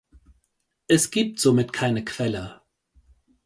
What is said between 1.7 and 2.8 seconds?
keine Quelle.